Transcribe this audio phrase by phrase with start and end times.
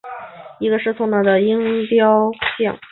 [0.59, 2.75] 一个失纵了的昴贵鹰雕像。